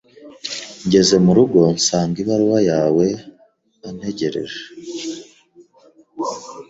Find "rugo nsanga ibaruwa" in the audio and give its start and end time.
1.37-2.59